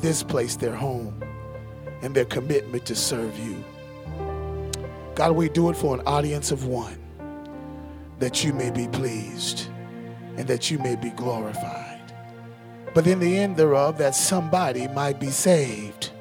[0.00, 1.20] this place their home
[2.02, 3.64] and their commitment to serve you.
[5.16, 6.96] God, we do it for an audience of one,
[8.20, 9.68] that you may be pleased
[10.36, 12.14] and that you may be glorified.
[12.94, 16.12] But in the end thereof, that somebody might be saved.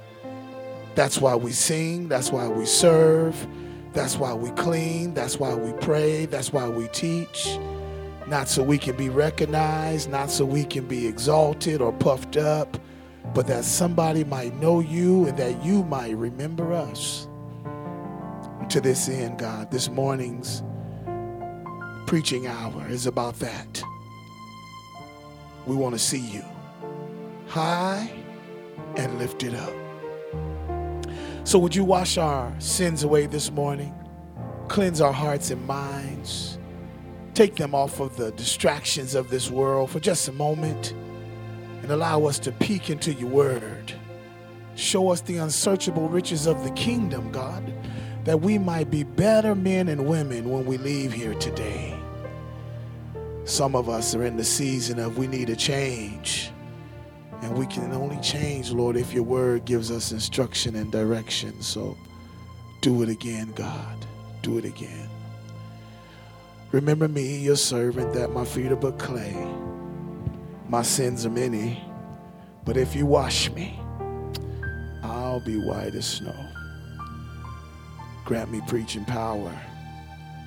[0.96, 3.36] That's why we sing, that's why we serve,
[3.94, 7.60] that's why we clean, that's why we pray, that's why we teach.
[8.26, 12.76] Not so we can be recognized, not so we can be exalted or puffed up,
[13.34, 17.28] but that somebody might know you and that you might remember us.
[18.70, 20.64] To this end, God, this morning's
[22.06, 23.82] preaching hour is about that.
[25.66, 26.44] We want to see you
[27.48, 28.12] high
[28.96, 29.74] and lifted up.
[31.44, 33.94] So, would you wash our sins away this morning?
[34.68, 36.58] Cleanse our hearts and minds.
[37.34, 40.94] Take them off of the distractions of this world for just a moment
[41.88, 43.94] and allow us to peek into your word.
[44.76, 47.64] Show us the unsearchable riches of the kingdom, God,
[48.26, 51.98] that we might be better men and women when we leave here today.
[53.46, 56.52] Some of us are in the season of we need a change.
[57.42, 61.62] And we can only change, Lord, if your word gives us instruction and direction.
[61.62, 61.98] So
[62.82, 64.06] do it again, God.
[64.42, 65.08] Do it again.
[66.74, 69.38] Remember me, your servant, that my feet are but clay.
[70.70, 71.82] My sins are many,
[72.68, 73.80] but if you wash me,
[75.02, 76.36] I'll be white as snow.
[78.26, 79.58] Grant me preaching power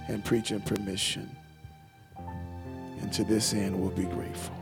[0.07, 1.35] and preaching permission.
[3.01, 4.55] And to this end, we'll be grateful.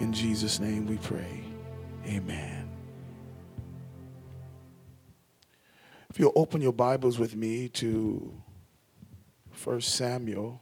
[0.00, 1.44] In Jesus' name we pray.
[2.04, 2.68] Amen.
[6.10, 8.42] If you'll open your Bibles with me to
[9.62, 10.60] 1 Samuel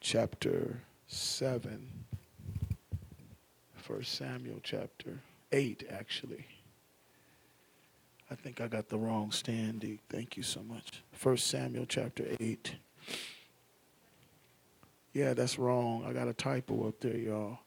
[0.00, 1.97] chapter 7.
[3.88, 6.46] 1 Samuel chapter 8, actually.
[8.30, 9.98] I think I got the wrong standing.
[10.10, 11.02] Thank you so much.
[11.12, 12.74] First Samuel chapter 8.
[15.14, 16.04] Yeah, that's wrong.
[16.06, 17.60] I got a typo up there, y'all.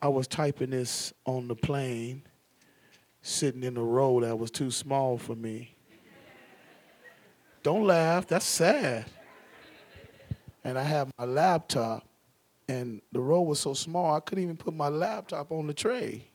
[0.00, 2.22] I was typing this on the plane,
[3.22, 5.74] sitting in a row that was too small for me.
[7.64, 9.06] Don't laugh, that's sad.
[10.62, 12.07] And I have my laptop,
[12.68, 16.28] and the row was so small I couldn't even put my laptop on the tray.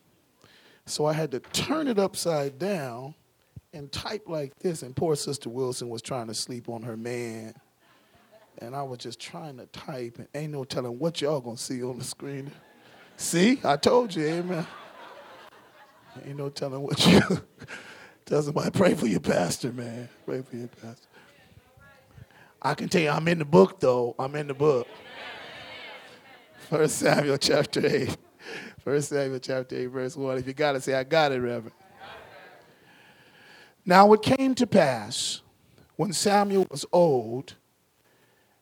[0.85, 3.15] So I had to turn it upside down
[3.71, 4.83] and type like this.
[4.83, 7.53] And poor Sister Wilson was trying to sleep on her man.
[8.59, 11.83] And I was just trying to type, and ain't no telling what y'all gonna see
[11.83, 12.51] on the screen.
[13.17, 14.67] See, I told you, amen.
[16.25, 17.21] Ain't no telling what you
[18.25, 20.07] tell somebody, pray for your pastor, man.
[20.25, 21.07] Pray for your pastor.
[22.61, 24.15] I can tell you, I'm in the book, though.
[24.19, 24.87] I'm in the book.
[26.73, 28.17] First Samuel chapter 8.
[28.83, 30.39] First Samuel chapter 8, verse 1.
[30.39, 31.75] If you got it, say, I got it, Reverend.
[33.85, 35.43] Now it came to pass
[35.97, 37.53] when Samuel was old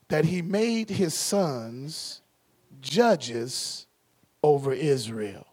[0.10, 2.20] that he made his sons
[2.82, 3.88] judges
[4.44, 5.48] over Israel.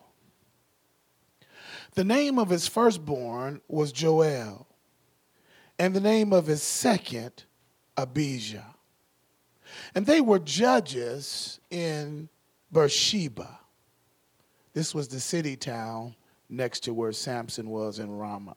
[1.95, 4.67] The name of his firstborn was Joel,
[5.79, 7.45] and the name of his second,
[7.97, 8.75] Abijah.
[9.95, 12.29] And they were judges in
[12.71, 13.59] Beersheba.
[14.73, 16.15] This was the city town
[16.49, 18.57] next to where Samson was in Ramah.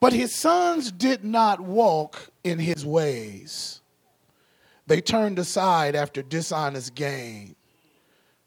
[0.00, 3.80] But his sons did not walk in his ways.
[4.86, 7.56] They turned aside after dishonest gain.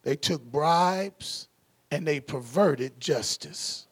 [0.03, 1.47] They took bribes
[1.91, 3.87] and they perverted justice.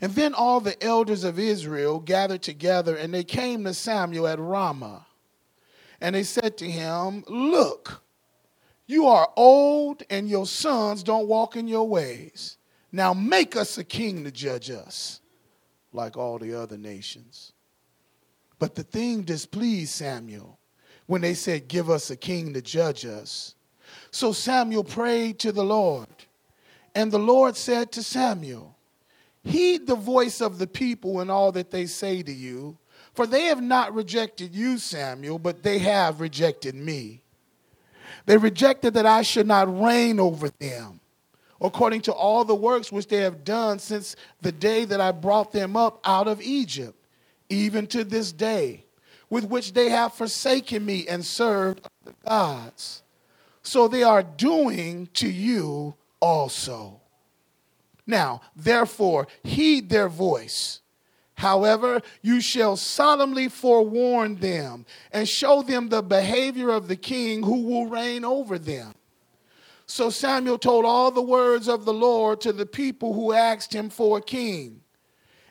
[0.00, 4.38] And then all the elders of Israel gathered together and they came to Samuel at
[4.38, 5.06] Ramah.
[6.00, 8.02] And they said to him, Look,
[8.86, 12.56] you are old and your sons don't walk in your ways.
[12.92, 15.20] Now make us a king to judge us,
[15.92, 17.52] like all the other nations.
[18.58, 20.58] But the thing displeased Samuel
[21.06, 23.54] when they said, Give us a king to judge us.
[24.10, 26.08] So Samuel prayed to the Lord.
[26.94, 28.76] And the Lord said to Samuel,
[29.42, 32.78] Heed the voice of the people in all that they say to you,
[33.14, 37.22] for they have not rejected you, Samuel, but they have rejected me.
[38.26, 41.00] They rejected that I should not reign over them,
[41.60, 45.52] according to all the works which they have done since the day that I brought
[45.52, 46.98] them up out of Egypt,
[47.48, 48.84] even to this day,
[49.30, 53.02] with which they have forsaken me and served the gods.
[53.62, 57.00] So they are doing to you also.
[58.06, 60.80] Now, therefore, heed their voice.
[61.36, 67.62] However, you shall solemnly forewarn them and show them the behavior of the king who
[67.62, 68.94] will reign over them.
[69.84, 73.90] So Samuel told all the words of the Lord to the people who asked him
[73.90, 74.80] for a king.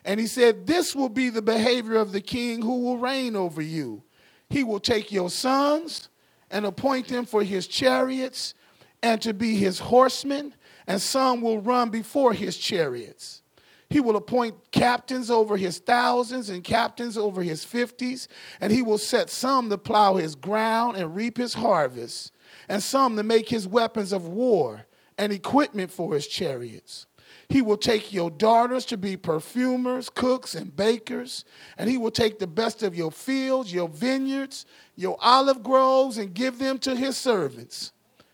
[0.04, 3.62] And he said, This will be the behavior of the king who will reign over
[3.62, 4.02] you.
[4.50, 6.08] He will take your sons
[6.50, 8.54] and appoint them for his chariots
[9.02, 10.52] and to be his horsemen,
[10.88, 13.42] and some will run before his chariots.
[13.88, 18.26] He will appoint captains over his thousands and captains over his fifties,
[18.60, 22.32] and he will set some to plow his ground and reap his harvest,
[22.68, 24.86] and some to make his weapons of war
[25.18, 27.06] and equipment for his chariots.
[27.48, 31.44] He will take your daughters to be perfumers, cooks, and bakers,
[31.78, 34.66] and he will take the best of your fields, your vineyards,
[34.96, 37.92] your olive groves, and give them to his servants.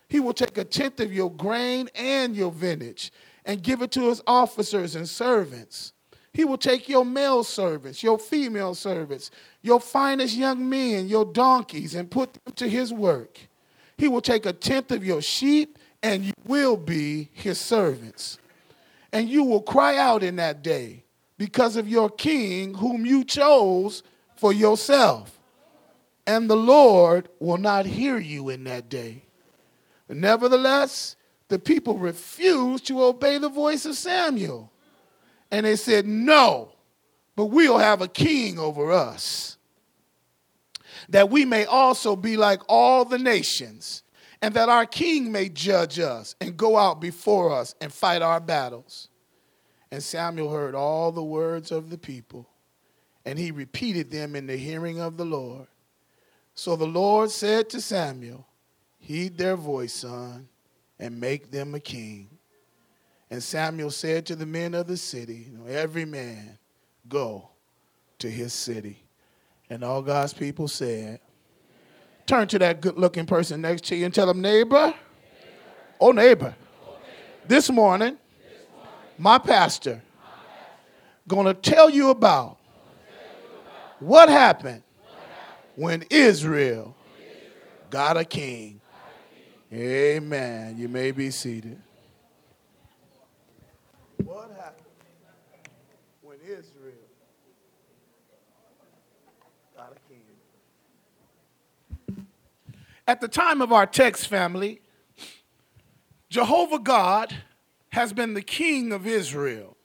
[0.09, 3.13] He will take a tenth of your grain and your vintage
[3.45, 5.93] and give it to his officers and servants.
[6.33, 9.31] He will take your male servants, your female servants,
[9.61, 13.39] your finest young men, your donkeys, and put them to his work.
[13.99, 18.39] He will take a tenth of your sheep, and you will be his servants.
[19.13, 21.05] And you will cry out in that day
[21.37, 24.03] because of your king, whom you chose
[24.37, 25.39] for yourself.
[26.27, 29.25] And the Lord will not hear you in that day.
[30.09, 31.17] Nevertheless,
[31.53, 34.73] the people refused to obey the voice of Samuel.
[35.51, 36.73] And they said, No,
[37.37, 39.59] but we'll have a king over us,
[41.11, 44.03] that we may also be like all the nations,
[44.41, 48.41] and that our king may judge us and go out before us and fight our
[48.41, 49.09] battles.
[49.91, 52.49] And Samuel heard all the words of the people,
[53.27, 55.67] and he repeated them in the hearing of the Lord.
[56.55, 58.47] So the Lord said to Samuel,
[58.99, 60.49] Heed their voice, son
[61.03, 62.29] and make them a king.
[63.29, 66.59] And Samuel said to the men of the city, Every man
[67.09, 67.49] go
[68.21, 69.03] to his city.
[69.69, 71.19] And all God's people said,
[72.25, 74.95] Turn to that good looking person next to you and tell them, Neighbor,
[76.01, 76.55] oh, neighbor,
[77.49, 78.17] this morning,
[79.19, 80.01] my pastor,
[81.27, 82.59] going to tell you about
[83.99, 84.85] what happened
[85.75, 86.95] when Israel
[87.91, 88.82] got a king.
[89.73, 90.77] Amen.
[90.77, 91.81] You may be seated.
[94.23, 94.85] What happened
[96.21, 96.93] when Israel
[99.75, 100.21] got a king?
[103.09, 104.83] At the time of our text, family,
[106.29, 107.35] Jehovah God
[107.93, 109.79] has been the king of Israel.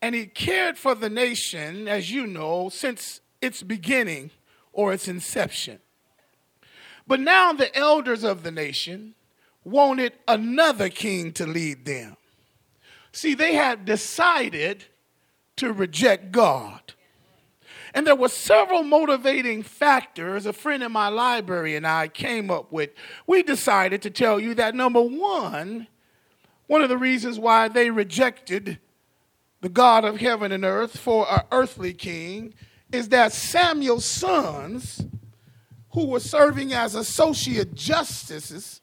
[0.00, 4.30] And he cared for the nation, as you know, since its beginning
[4.72, 5.80] or its inception.
[7.06, 9.14] But now the elders of the nation
[9.64, 12.16] wanted another king to lead them.
[13.12, 14.84] See, they had decided
[15.56, 16.94] to reject God.
[17.94, 22.72] And there were several motivating factors a friend in my library and I came up
[22.72, 22.90] with.
[23.26, 25.86] We decided to tell you that number one,
[26.66, 28.80] one of the reasons why they rejected
[29.60, 32.52] the God of heaven and earth for an earthly king
[32.90, 35.06] is that Samuel's sons
[35.94, 38.80] who were serving as associate justices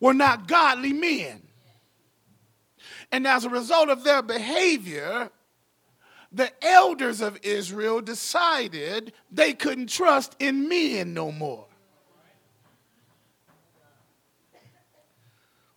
[0.00, 1.40] were not godly men.
[3.12, 5.30] And as a result of their behavior,
[6.32, 11.66] the elders of Israel decided they couldn't trust in men no more.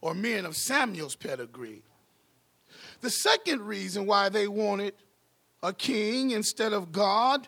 [0.02, 1.84] Or men of Samuel's pedigree.
[3.02, 4.96] The second reason why they wanted
[5.62, 7.48] a king instead of God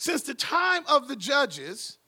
[0.00, 1.98] since the time of the judges,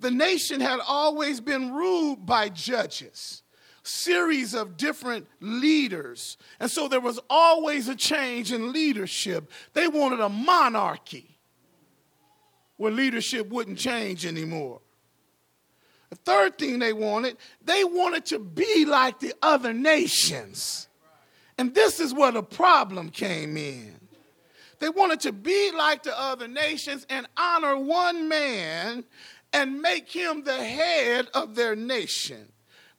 [0.00, 3.44] the nation had always been ruled by judges,
[3.84, 6.38] series of different leaders.
[6.58, 9.48] And so there was always a change in leadership.
[9.74, 11.38] They wanted a monarchy
[12.78, 14.80] where leadership wouldn't change anymore.
[16.10, 20.88] The third thing they wanted, they wanted to be like the other nations.
[21.58, 24.05] And this is where the problem came in.
[24.78, 29.04] They wanted to be like the other nations and honor one man
[29.52, 32.52] and make him the head of their nation.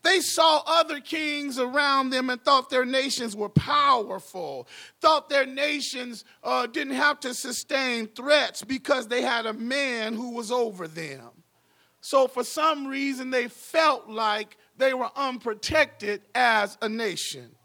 [0.04, 4.68] They saw other kings around them and thought their nations were powerful,
[5.02, 10.34] thought their nations uh, didn't have to sustain threats because they had a man who
[10.34, 11.30] was over them.
[12.00, 17.57] So, for some reason, they felt like they were unprotected as a nation.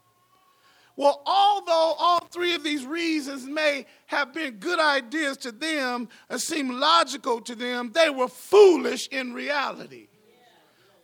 [0.95, 6.39] Well, although all three of these reasons may have been good ideas to them and
[6.39, 10.07] seem logical to them, they were foolish in reality.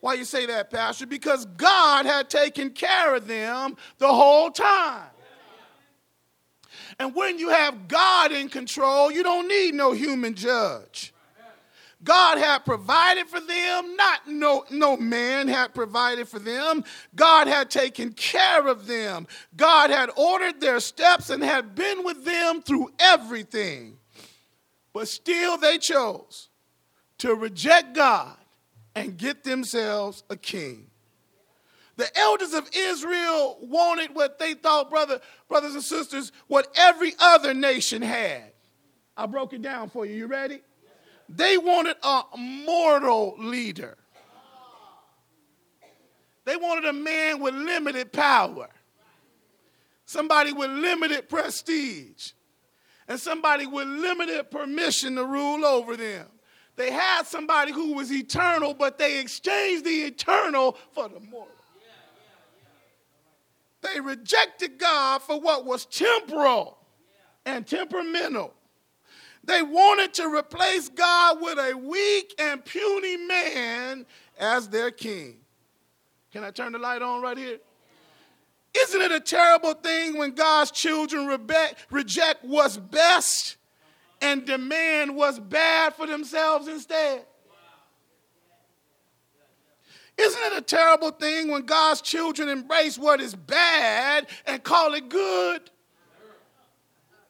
[0.01, 1.07] Why you say that, Pastor?
[1.07, 5.09] Because God had taken care of them the whole time.
[6.99, 11.13] And when you have God in control, you don't need no human judge.
[12.03, 16.83] God had provided for them, not no, no man had provided for them.
[17.13, 19.27] God had taken care of them.
[19.57, 23.97] God had ordered their steps and had been with them through everything.
[24.93, 26.47] But still they chose
[27.19, 28.37] to reject God
[28.95, 30.87] and get themselves a king.
[31.97, 37.53] The elders of Israel wanted what they thought, brother, brothers and sisters, what every other
[37.53, 38.53] nation had.
[39.17, 40.15] I broke it down for you.
[40.15, 40.61] You ready?
[41.29, 43.97] They wanted a mortal leader.
[46.45, 48.69] They wanted a man with limited power,
[50.05, 52.31] somebody with limited prestige,
[53.07, 56.25] and somebody with limited permission to rule over them.
[56.75, 61.53] They had somebody who was eternal, but they exchanged the eternal for the mortal.
[63.81, 66.79] They rejected God for what was temporal
[67.45, 68.53] and temperamental.
[69.49, 74.05] They wanted to replace God with a weak and puny man
[74.39, 75.37] as their king.
[76.31, 77.57] Can I turn the light on right here?
[78.77, 81.25] Isn't it a terrible thing when God's children
[81.89, 83.57] reject what's best
[84.21, 87.25] and demand what's bad for themselves instead?
[90.15, 95.09] Isn't it a terrible thing when God's children embrace what is bad and call it
[95.09, 95.71] good?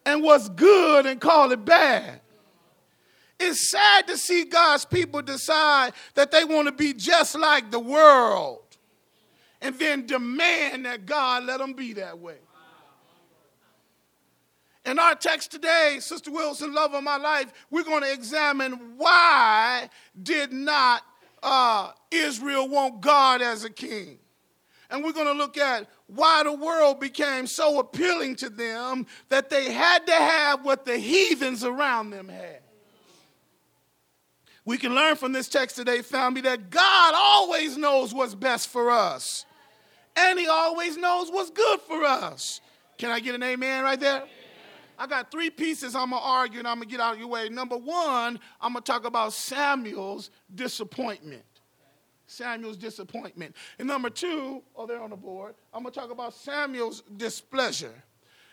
[0.09, 2.21] And what's good and call it bad?
[3.39, 7.79] It's sad to see God's people decide that they want to be just like the
[7.79, 8.63] world
[9.61, 12.37] and then demand that God let them be that way.
[14.83, 19.89] In our text today, Sister Wilson, love of my life, we're going to examine why
[20.23, 21.03] did not
[21.43, 24.18] uh, Israel want God as a king.
[24.89, 29.49] And we're going to look at why the world became so appealing to them that
[29.49, 32.61] they had to have what the heathens around them had.
[34.65, 38.91] We can learn from this text today, family, that God always knows what's best for
[38.91, 39.45] us.
[40.15, 42.61] And He always knows what's good for us.
[42.97, 44.23] Can I get an amen right there?
[44.97, 47.19] I got three pieces I'm going to argue and I'm going to get out of
[47.19, 47.47] your way.
[47.47, 51.43] Number one, I'm going to talk about Samuel's disappointment.
[52.29, 53.55] Samuel's disappointment.
[53.77, 58.03] And number two, oh, they're on the board, I'm going to talk about Samuel's displeasure.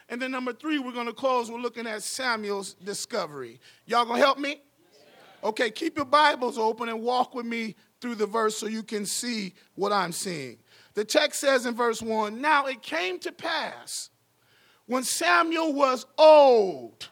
[0.09, 3.61] And then number three, we're going to close, we're looking at Samuel's discovery.
[3.87, 4.61] Y'all going to help me?
[5.42, 9.04] Okay, keep your Bibles open and walk with me through the verse so you can
[9.04, 10.59] see what I'm seeing.
[10.95, 14.11] The text says in verse 1 Now it came to pass
[14.87, 17.09] when Samuel was old,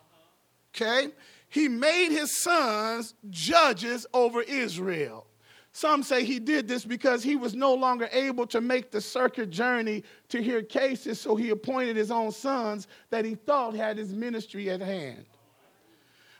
[0.74, 1.08] okay,
[1.48, 5.26] he made his sons judges over Israel.
[5.76, 9.50] Some say he did this because he was no longer able to make the circuit
[9.50, 14.12] journey to hear cases, so he appointed his own sons that he thought had his
[14.12, 15.24] ministry at hand.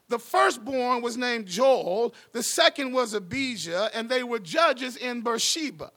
[0.09, 5.91] The firstborn was named Joel, the second was Abijah, and they were judges in Beersheba.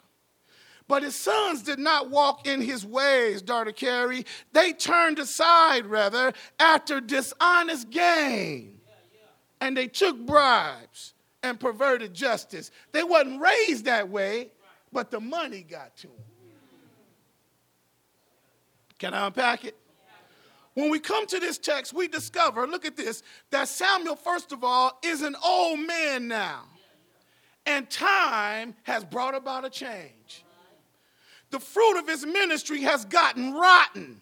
[0.87, 4.25] But his sons did not walk in his ways, daughter Carrie.
[4.51, 8.79] They turned aside, rather, after dishonest gain.
[9.61, 11.13] And they took bribes
[11.43, 12.71] and perverted justice.
[12.91, 14.49] They wasn't raised that way,
[14.91, 16.15] but the money got to them.
[18.97, 19.75] Can I unpack it?
[20.73, 24.63] When we come to this text, we discover, look at this, that Samuel, first of
[24.63, 26.63] all, is an old man now.
[27.65, 30.45] And time has brought about a change
[31.49, 34.21] the fruit of his ministry has gotten rotten.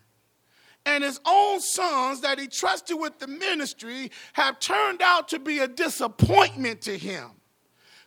[0.85, 5.59] And his own sons that he trusted with the ministry have turned out to be
[5.59, 7.31] a disappointment to him.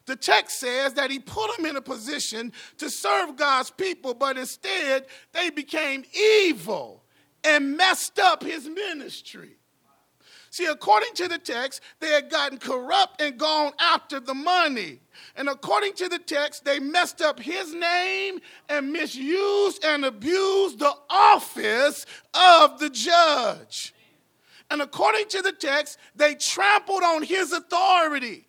[0.07, 4.39] The text says that he put them in a position to serve God's people, but
[4.39, 7.05] instead they became evil
[7.45, 9.57] and messed up his ministry.
[10.51, 15.01] See, according to the text, they had gotten corrupt and gone after the money.
[15.37, 20.95] And according to the text, they messed up his name and misused and abused the
[21.11, 23.95] office of the judge.
[24.71, 28.47] And according to the text, they trampled on his authority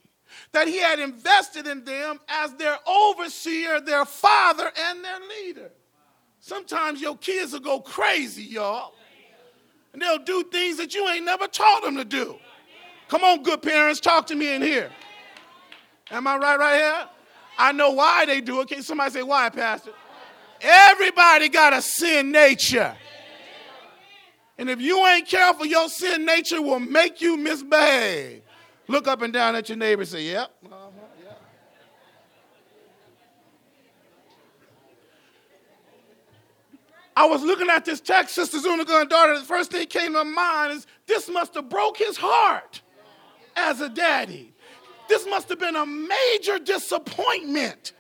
[0.51, 5.72] that he had invested in them as their overseer, their father, and their leader.
[6.39, 8.94] Sometimes your kids will go crazy, y'all.
[9.93, 12.36] And they'll do things that you ain't never taught them to do.
[13.08, 14.91] Come on, good parents, talk to me in here.
[16.12, 17.08] Am I right right here?
[17.58, 18.69] I know why they do it.
[18.69, 19.91] Can somebody say why, Pastor?
[20.62, 22.96] Everybody got a sin nature.
[24.58, 28.41] And if you ain't careful, your sin nature will make you misbehave.
[28.88, 30.51] Look up and down at your neighbor and say, Yep.
[37.19, 39.38] I was looking at this text, Sister Zuniga and daughter.
[39.38, 42.81] The first thing came to mind is this must have broke his heart
[43.57, 44.53] as a daddy
[45.09, 47.91] This must have been a major disappointment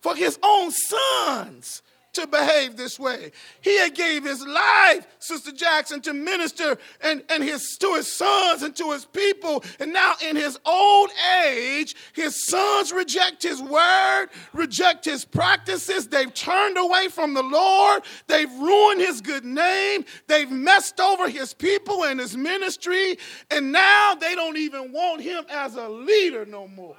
[0.00, 1.82] for his own sons
[2.14, 3.32] to behave this way.
[3.60, 8.62] He had gave his life, Sister Jackson, to minister and, and his, to his sons
[8.62, 9.62] and to his people.
[9.78, 11.10] And now in his old
[11.44, 16.08] age, his sons reject his word, reject his practices.
[16.08, 18.02] They've turned away from the Lord.
[18.26, 20.04] They've ruined his good name.
[20.26, 23.18] They've messed over his people and his ministry.
[23.50, 26.96] And now they don't even want him as a leader no more.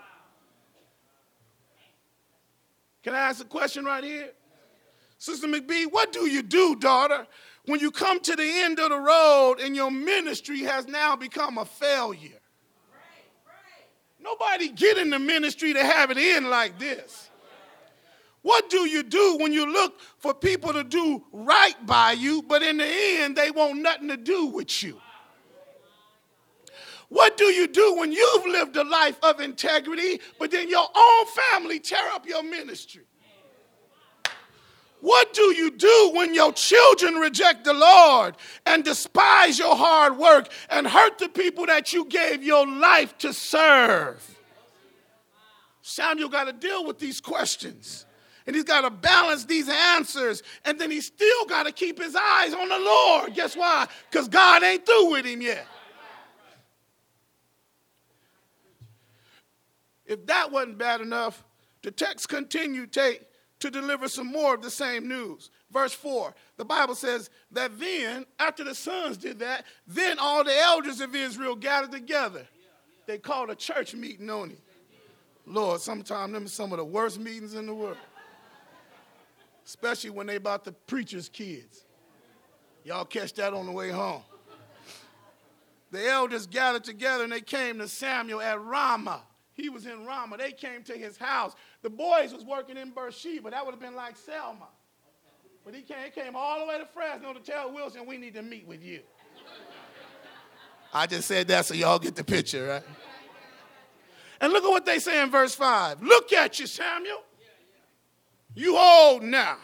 [3.03, 4.31] Can I ask a question right here?
[5.25, 7.25] Sister McBee, what do you do, daughter,
[7.65, 11.57] when you come to the end of the road and your ministry has now become
[11.57, 12.39] a failure?
[14.19, 17.31] Nobody get in the ministry to have it end like this.
[18.43, 22.61] What do you do when you look for people to do right by you, but
[22.61, 25.01] in the end they want nothing to do with you?
[27.09, 31.25] What do you do when you've lived a life of integrity, but then your own
[31.25, 33.07] family tear up your ministry?
[35.05, 38.35] What do you do when your children reject the Lord
[38.65, 43.31] and despise your hard work and hurt the people that you gave your life to
[43.31, 44.39] serve?
[45.83, 48.07] Samuel got to deal with these questions.
[48.47, 50.41] And he's got to balance these answers.
[50.65, 53.35] And then he still got to keep his eyes on the Lord.
[53.35, 53.87] Guess why?
[54.09, 55.67] Because God ain't through with him yet.
[60.07, 61.43] If that wasn't bad enough,
[61.83, 63.21] the text continued take,
[63.65, 65.49] to deliver some more of the same news.
[65.71, 70.55] Verse 4, the Bible says that then, after the sons did that, then all the
[70.55, 72.47] elders of Israel gathered together.
[73.07, 74.59] They called a church meeting on it.
[75.47, 77.97] Lord, sometimes them some of the worst meetings in the world.
[79.65, 81.85] Especially when they about the preacher's kids.
[82.83, 84.21] Y'all catch that on the way home.
[85.91, 89.23] The elders gathered together and they came to Samuel at Ramah
[89.55, 90.37] he was in Ramah.
[90.37, 91.55] They came to his house.
[91.81, 93.49] The boys was working in Beersheba.
[93.49, 94.67] That would have been like Selma.
[95.63, 98.35] But he came, he came all the way to Fresno to tell Wilson, we need
[98.35, 98.99] to meet with you.
[100.93, 102.83] I just said that so y'all get the picture, right?
[104.41, 106.03] And look at what they say in verse 5.
[106.03, 107.23] Look at you, Samuel.
[108.53, 109.57] You old now.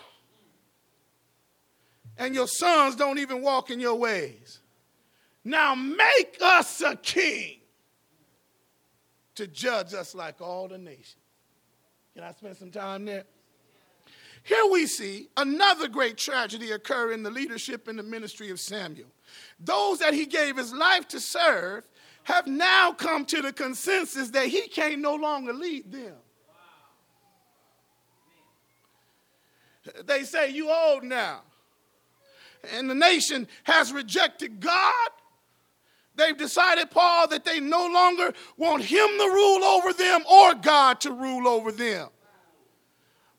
[2.17, 4.59] And your sons don't even walk in your ways.
[5.43, 7.60] Now make us a king
[9.41, 11.15] to judge us like all the nations.
[12.13, 13.23] Can I spend some time there?
[14.43, 19.07] Here we see another great tragedy occur in the leadership and the ministry of Samuel.
[19.59, 21.87] Those that he gave his life to serve
[22.23, 26.13] have now come to the consensus that he can no longer lead them.
[30.05, 31.41] They say, You old now.
[32.75, 35.09] And the nation has rejected God
[36.15, 40.99] They've decided, Paul, that they no longer want him to rule over them or God
[41.01, 42.09] to rule over them.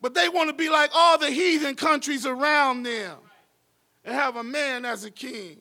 [0.01, 3.19] But they want to be like all the heathen countries around them
[4.05, 5.59] and have a man as a king.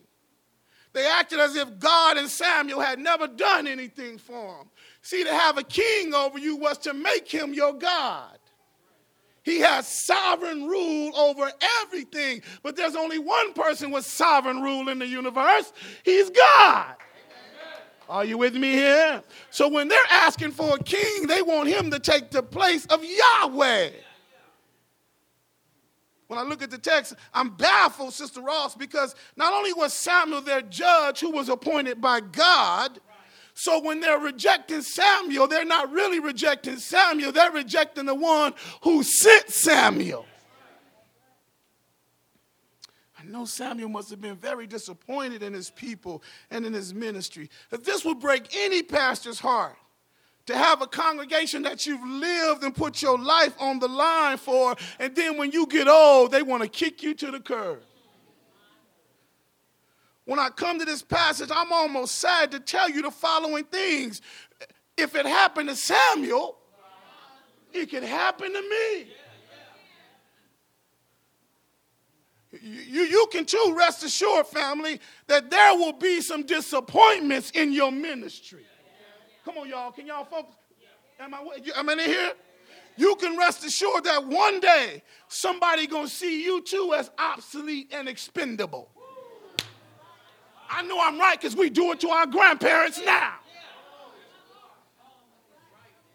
[0.94, 4.70] They acted as if God and Samuel had never done anything for them.
[5.02, 8.38] See, to have a king over you was to make him your God.
[9.44, 11.52] He has sovereign rule over
[11.82, 12.42] everything.
[12.62, 15.74] But there's only one person with sovereign rule in the universe.
[16.04, 16.96] He's God.
[18.08, 19.24] Are you with me here?
[19.50, 23.04] So when they're asking for a king, they want him to take the place of
[23.04, 23.92] Yahweh.
[26.28, 30.42] When I look at the text, I'm baffled, Sister Ross, because not only was Samuel
[30.42, 33.00] their judge who was appointed by God,
[33.54, 39.04] so when they're rejecting Samuel, they're not really rejecting Samuel, they're rejecting the one who
[39.04, 40.26] sent Samuel.
[43.20, 47.50] I know Samuel must have been very disappointed in his people and in his ministry.
[47.70, 49.76] That this would break any pastor's heart
[50.48, 54.76] to have a congregation that you've lived and put your life on the line for,
[55.00, 57.84] and then when you get old, they want to kick you to the curb
[60.32, 64.22] when I come to this passage, I'm almost sad to tell you the following things.
[64.96, 66.56] If it happened to Samuel,
[67.74, 69.12] it could happen to me.
[72.62, 77.92] You, you can too rest assured, family, that there will be some disappointments in your
[77.92, 78.66] ministry.
[79.44, 79.92] Come on, y'all.
[79.92, 80.56] Can y'all focus?
[81.20, 81.40] Am I,
[81.76, 82.32] am I in here?
[82.96, 88.08] You can rest assured that one day somebody gonna see you too as obsolete and
[88.08, 88.92] expendable.
[90.72, 93.34] I know I'm right because we do it to our grandparents now.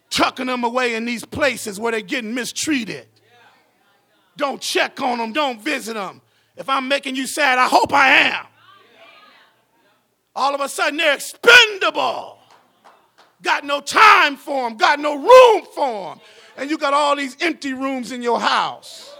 [0.09, 3.07] Tucking them away in these places where they're getting mistreated.
[4.37, 6.23] Don't check on them, don't visit them.
[6.57, 8.47] If I'm making you sad, I hope I am.
[10.35, 12.39] All of a sudden, they're expendable.
[13.43, 16.21] got no time for them, got no room for them.
[16.57, 19.16] And you got all these empty rooms in your house.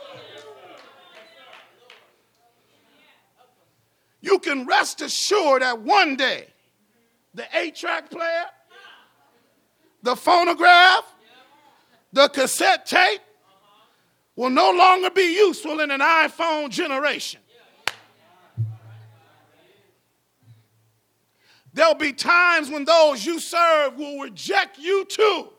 [4.27, 6.49] You can rest assured that one day
[7.33, 8.47] the eight track player,
[10.03, 11.05] the phonograph,
[12.13, 13.21] the cassette tape
[14.35, 17.41] will no longer be useful in an iPhone generation.
[21.73, 25.51] There'll be times when those you serve will reject you too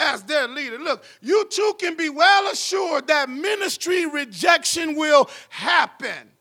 [0.00, 0.78] as their leader.
[0.80, 6.32] Look, you too can be well assured that ministry rejection will happen.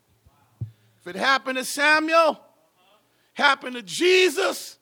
[1.06, 2.40] If it happened to Samuel,
[3.34, 4.80] happened to Jesus,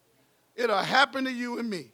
[0.56, 1.92] it'll happen to you and me.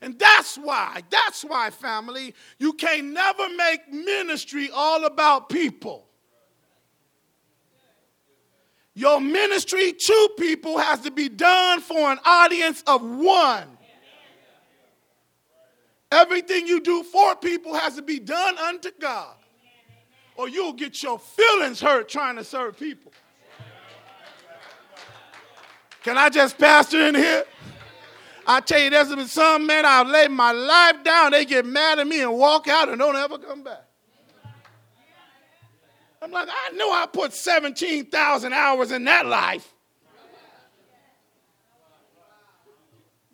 [0.00, 6.04] And that's why, that's why, family, you can't never make ministry all about people.
[8.92, 13.68] Your ministry to people has to be done for an audience of one.
[16.10, 19.36] Everything you do for people has to be done unto God,
[20.34, 23.12] or you'll get your feelings hurt trying to serve people.
[26.04, 27.44] Can I just pastor in here?
[28.46, 31.98] I tell you, there's been some men I've laid my life down, they get mad
[31.98, 33.84] at me and walk out and don't ever come back.
[36.20, 39.72] I'm like, I know I put 17,000 hours in that life.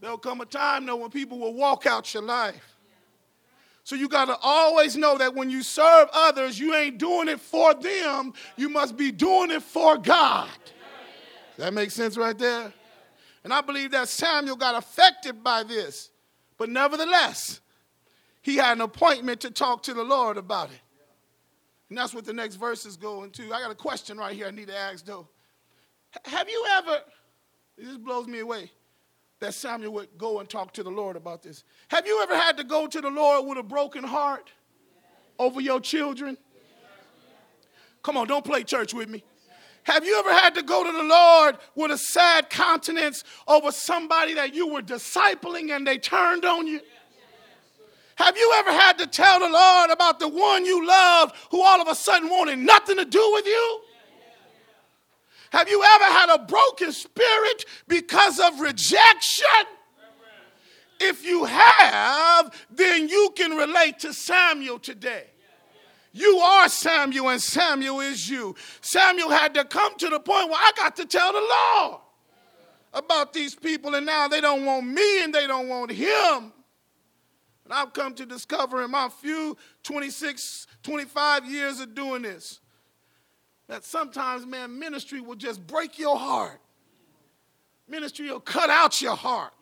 [0.00, 2.76] There'll come a time, though, when people will walk out your life.
[3.82, 7.40] So you got to always know that when you serve others, you ain't doing it
[7.40, 10.48] for them, you must be doing it for God.
[11.60, 12.72] That makes sense right there?
[13.44, 16.08] And I believe that Samuel got affected by this.
[16.56, 17.60] But nevertheless,
[18.40, 20.80] he had an appointment to talk to the Lord about it.
[21.90, 23.52] And that's what the next verse is going to.
[23.52, 25.28] I got a question right here I need to ask, though.
[26.24, 27.00] Have you ever,
[27.76, 28.70] this blows me away,
[29.40, 31.64] that Samuel would go and talk to the Lord about this.
[31.88, 34.50] Have you ever had to go to the Lord with a broken heart
[35.38, 36.38] over your children?
[38.02, 39.24] Come on, don't play church with me.
[39.90, 44.34] Have you ever had to go to the Lord with a sad countenance over somebody
[44.34, 46.80] that you were discipling and they turned on you?
[48.14, 51.80] Have you ever had to tell the Lord about the one you love who all
[51.80, 53.80] of a sudden wanted nothing to do with you?
[55.50, 59.46] Have you ever had a broken spirit because of rejection?
[61.00, 65.24] If you have, then you can relate to Samuel today.
[66.12, 68.56] You are Samuel, and Samuel is you.
[68.80, 72.00] Samuel had to come to the point where I got to tell the Lord
[72.92, 76.52] about these people, and now they don't want me and they don't want him.
[77.64, 82.60] And I've come to discover in my few 26, 25 years of doing this
[83.68, 86.60] that sometimes, man, ministry will just break your heart.
[87.86, 89.52] Ministry will cut out your heart.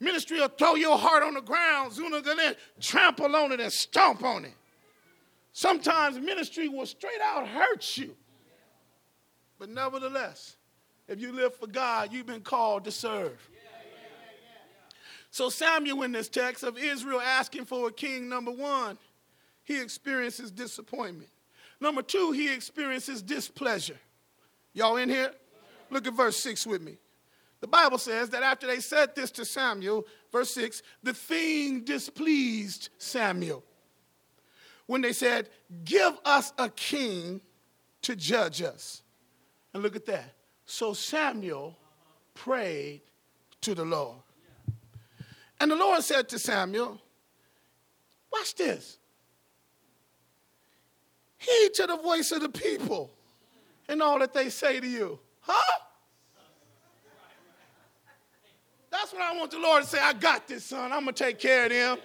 [0.00, 4.24] Ministry will throw your heart on the ground, Zuna then trample on it and stomp
[4.24, 4.54] on it.
[5.56, 8.16] Sometimes ministry will straight out hurt you.
[9.56, 10.56] But nevertheless,
[11.06, 13.40] if you live for God, you've been called to serve.
[15.30, 18.98] So, Samuel, in this text of Israel asking for a king, number one,
[19.62, 21.30] he experiences disappointment.
[21.80, 23.98] Number two, he experiences displeasure.
[24.72, 25.30] Y'all in here?
[25.88, 26.96] Look at verse 6 with me.
[27.60, 32.88] The Bible says that after they said this to Samuel, verse 6, the thing displeased
[32.98, 33.62] Samuel
[34.86, 35.48] when they said,
[35.84, 37.40] Give us a king
[38.02, 39.02] to judge us.
[39.72, 40.34] And look at that.
[40.66, 41.76] So Samuel
[42.34, 43.02] prayed
[43.62, 44.18] to the Lord.
[45.60, 47.00] And the Lord said to Samuel,
[48.32, 48.98] Watch this.
[51.38, 53.10] Heed to the voice of the people
[53.88, 55.18] and all that they say to you.
[55.40, 55.78] Huh?
[58.90, 59.98] That's what I want the Lord to say.
[60.00, 60.92] I got this, son.
[60.92, 61.98] I'm going to take care of them.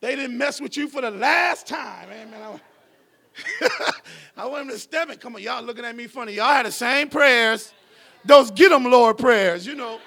[0.00, 2.08] They didn't mess with you for the last time.
[2.10, 2.60] Amen.
[4.36, 5.20] I want him to step it.
[5.20, 6.32] Come on, y'all looking at me funny.
[6.34, 7.72] Y'all had the same prayers.
[8.24, 9.98] Those get them, Lord prayers, you know.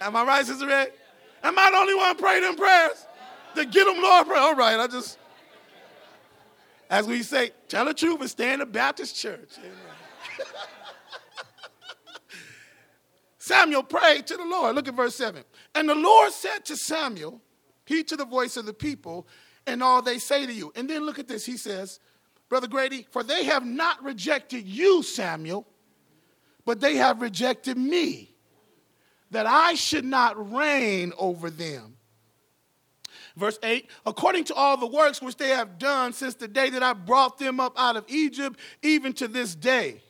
[0.00, 0.92] Am I right, Sister Red?
[1.44, 3.06] Am I the only one praying them prayers?
[3.54, 4.40] To get them, Lord prayer.
[4.40, 5.18] All right, I just,
[6.90, 9.50] as we say, tell the truth and stay in the Baptist church.
[9.58, 9.72] Amen.
[13.42, 14.76] Samuel prayed to the Lord.
[14.76, 15.42] Look at verse 7.
[15.74, 17.40] And the Lord said to Samuel,
[17.86, 19.26] Heed to the voice of the people
[19.66, 20.72] and all they say to you.
[20.76, 21.44] And then look at this.
[21.44, 21.98] He says,
[22.48, 25.66] Brother Grady, for they have not rejected you, Samuel,
[26.64, 28.32] but they have rejected me,
[29.32, 31.96] that I should not reign over them.
[33.34, 36.84] Verse 8, according to all the works which they have done since the day that
[36.84, 40.00] I brought them up out of Egypt, even to this day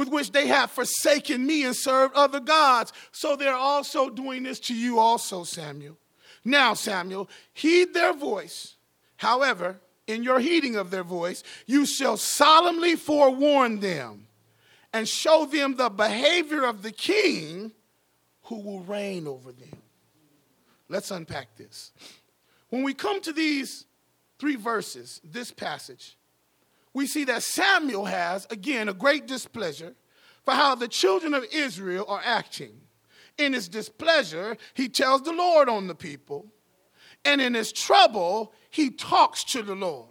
[0.00, 2.90] with which they have forsaken me and served other gods.
[3.12, 5.98] So they're also doing this to you, also, Samuel.
[6.42, 8.76] Now, Samuel, heed their voice.
[9.18, 14.26] However, in your heeding of their voice, you shall solemnly forewarn them
[14.94, 17.70] and show them the behavior of the king
[18.44, 19.76] who will reign over them.
[20.88, 21.92] Let's unpack this.
[22.70, 23.84] When we come to these
[24.38, 26.16] three verses, this passage,
[26.92, 29.94] we see that Samuel has, again, a great displeasure
[30.44, 32.80] for how the children of Israel are acting.
[33.38, 36.46] In his displeasure, he tells the Lord on the people.
[37.24, 40.08] And in his trouble, he talks to the Lord.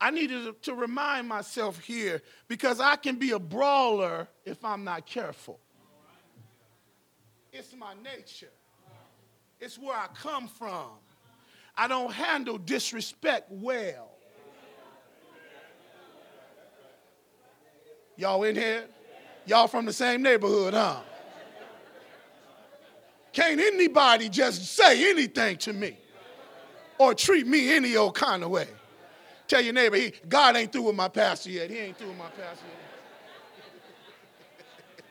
[0.00, 5.06] I needed to remind myself here because I can be a brawler if I'm not
[5.06, 5.58] careful.
[7.52, 8.52] It's my nature,
[9.60, 10.90] it's where I come from.
[11.78, 14.15] I don't handle disrespect well.
[18.16, 18.84] Y'all in here?
[19.44, 21.00] Y'all from the same neighborhood, huh?
[23.32, 25.96] Can't anybody just say anything to me
[26.98, 28.66] or treat me any old kind of way.
[29.46, 31.70] Tell your neighbor, he, God ain't through with my pastor yet.
[31.70, 32.64] He ain't through with my pastor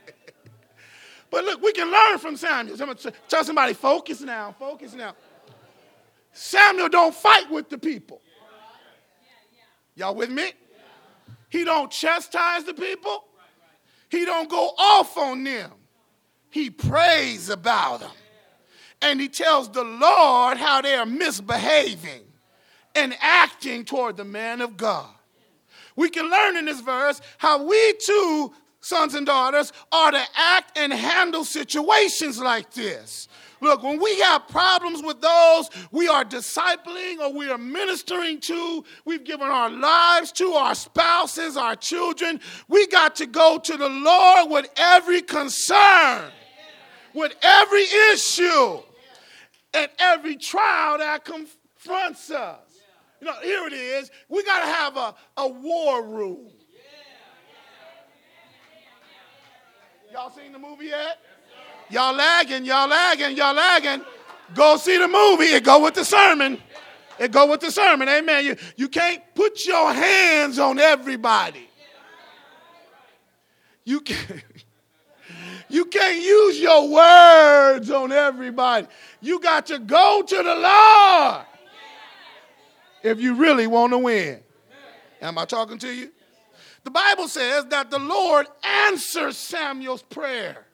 [0.06, 0.16] yet.
[1.30, 2.76] but look, we can learn from Samuel.
[3.30, 5.14] Tell somebody, focus now, focus now.
[6.34, 8.22] Samuel don't fight with the people.
[9.96, 10.52] Y'all with me?
[11.50, 13.26] He don't chastise the people.
[14.10, 15.72] He don't go off on them.
[16.50, 18.12] He prays about them.
[19.02, 22.24] And he tells the Lord how they are misbehaving
[22.96, 25.10] and acting toward the man of God.
[25.96, 30.78] We can learn in this verse how we too, sons and daughters, are to act
[30.78, 33.28] and handle situations like this.
[33.66, 38.86] Look, when we have problems with those we are discipling or we are ministering to,
[39.06, 43.90] we've given our lives to, our spouses, our children, we got to go to the
[43.90, 46.32] Lord with every concern,
[47.16, 48.84] with every issue,
[49.74, 52.60] and every trial that confronts us.
[53.20, 54.12] You know, here it is.
[54.30, 56.52] We got to have a, a war room.
[60.14, 61.18] Y'all seen the movie yet?
[61.90, 64.04] Y'all lagging, y'all lagging, y'all lagging.
[64.54, 65.46] Go see the movie.
[65.46, 66.60] It go with the sermon.
[67.20, 68.10] It go with the sermon.
[68.10, 68.46] Amen.
[68.46, 71.70] You, you can't put your hands on everybody.
[73.84, 74.44] You can't.
[75.68, 78.86] You can't use your words on everybody.
[79.20, 81.46] You got to go to the Lord
[83.02, 84.42] if you really want to win.
[85.22, 86.12] Am I talking to you?
[86.84, 90.66] The Bible says that the Lord answers Samuel's prayer,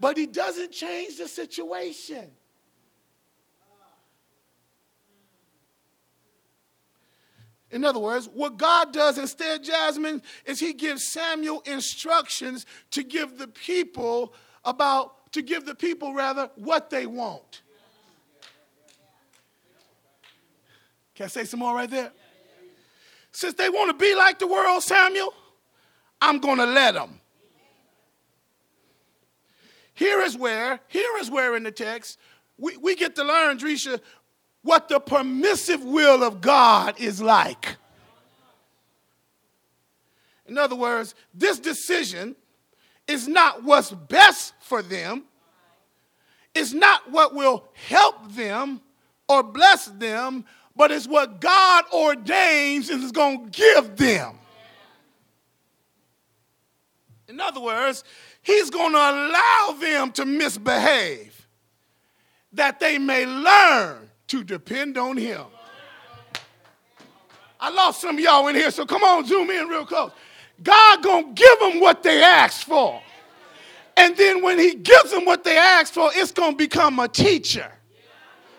[0.00, 2.30] but he doesn't change the situation.
[7.70, 13.38] In other words, what God does instead, Jasmine, is he gives Samuel instructions to give
[13.38, 14.34] the people
[14.64, 17.62] about, to give the people rather, what they want.
[21.14, 22.10] Can I say some more right there?
[23.30, 25.32] Since they want to be like the world, Samuel,
[26.20, 27.20] I'm going to let them.
[30.00, 32.18] Here is where, here is where in the text
[32.56, 34.00] we, we get to learn, Drisha,
[34.62, 37.76] what the permissive will of God is like.
[40.46, 42.34] In other words, this decision
[43.06, 45.24] is not what's best for them,
[46.54, 48.80] it's not what will help them
[49.28, 54.38] or bless them, but it's what God ordains and is going to give them.
[57.30, 58.02] In other words,
[58.42, 61.46] He's going to allow them to misbehave
[62.52, 65.44] that they may learn to depend on Him.
[67.60, 70.10] I lost some of y'all in here, so come on, zoom in real close.
[70.62, 73.00] God gonna give them what they asked for.
[73.96, 77.70] And then when he gives them what they asked for, it's gonna become a teacher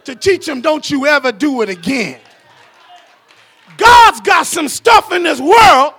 [0.03, 2.19] to teach them, don't you ever do it again.
[3.77, 5.93] God's got some stuff in this world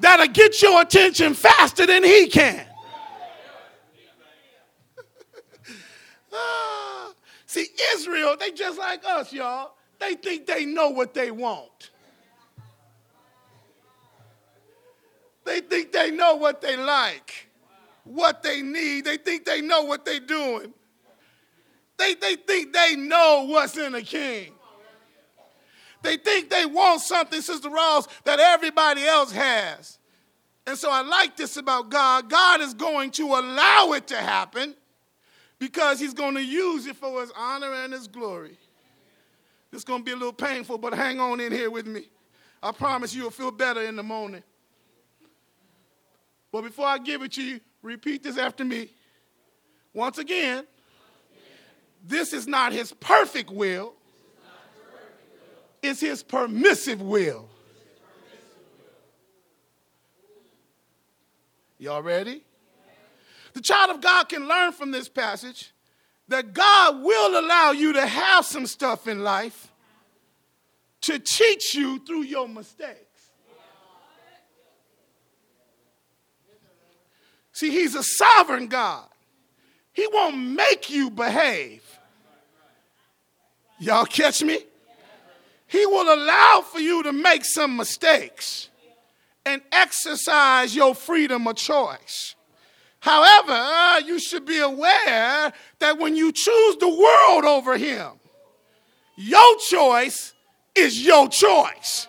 [0.00, 2.66] that'll get your attention faster than He can.
[6.32, 7.12] ah,
[7.46, 9.74] see, Israel, they just like us, y'all.
[9.98, 11.90] They think they know what they want.
[15.44, 17.48] They think they know what they like,
[18.04, 19.04] what they need.
[19.04, 20.72] They think they know what they're doing.
[21.96, 24.52] They, they think they know what's in a king.
[26.02, 29.98] They think they want something, Sister Ross, that everybody else has.
[30.66, 32.28] And so I like this about God.
[32.28, 34.74] God is going to allow it to happen
[35.58, 38.56] because he's going to use it for his honor and his glory.
[39.72, 42.08] It's going to be a little painful, but hang on in here with me.
[42.62, 44.42] I promise you will feel better in the morning.
[46.52, 48.90] But before I give it to you, repeat this after me.
[49.94, 50.66] Once again,
[52.04, 53.94] this is not his perfect will,
[55.82, 57.48] it's his permissive will.
[61.78, 62.42] Y'all ready?
[63.54, 65.72] The child of God can learn from this passage
[66.28, 69.72] that God will allow you to have some stuff in life
[71.02, 73.30] to teach you through your mistakes.
[77.50, 79.08] See, He's a sovereign God.
[79.92, 81.82] He won't make you behave.
[83.78, 84.60] Y'all catch me?
[85.72, 88.68] He will allow for you to make some mistakes
[89.46, 92.34] and exercise your freedom of choice.
[93.00, 98.12] However, you should be aware that when you choose the world over him,
[99.16, 100.34] your choice
[100.74, 102.06] is your choice.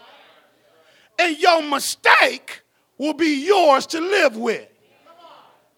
[1.18, 2.64] And your mistake
[2.98, 4.68] will be yours to live with.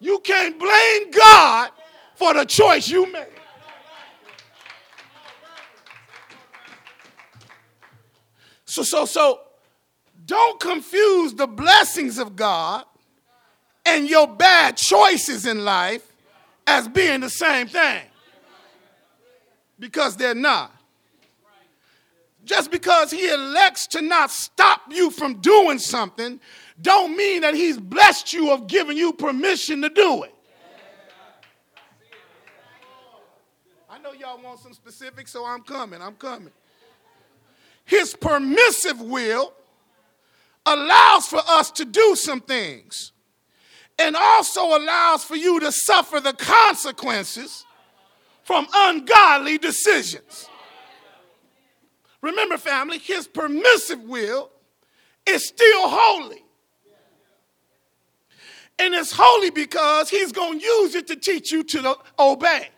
[0.00, 1.70] You can't blame God
[2.16, 3.35] for the choice you made.
[8.76, 9.40] So, so, so,
[10.26, 12.84] don't confuse the blessings of God
[13.86, 16.06] and your bad choices in life
[16.66, 18.02] as being the same thing.
[19.78, 20.72] Because they're not.
[22.44, 26.38] Just because he elects to not stop you from doing something
[26.82, 30.34] don't mean that he's blessed you of giving you permission to do it.
[33.88, 36.02] I know y'all want some specifics, so I'm coming.
[36.02, 36.52] I'm coming.
[37.86, 39.54] His permissive will
[40.66, 43.12] allows for us to do some things
[43.98, 47.64] and also allows for you to suffer the consequences
[48.42, 50.48] from ungodly decisions.
[52.20, 54.50] Remember, family, his permissive will
[55.24, 56.44] is still holy.
[58.80, 62.68] And it's holy because he's going to use it to teach you to obey.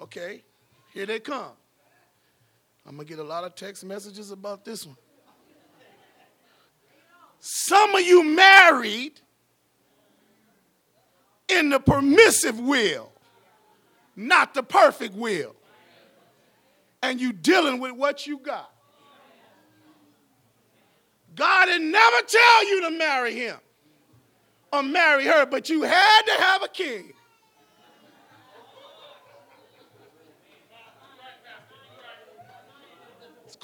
[0.00, 0.44] Okay,
[0.94, 1.52] here they come.
[2.86, 4.96] I'm going to get a lot of text messages about this one.
[7.40, 9.20] Some of you married
[11.48, 13.12] in the permissive will,
[14.14, 15.54] not the perfect will.
[17.02, 18.70] And you dealing with what you got.
[21.34, 23.56] God didn't never tell you to marry him
[24.72, 27.12] or marry her, but you had to have a king.